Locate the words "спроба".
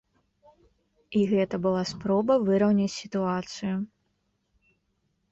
1.89-2.37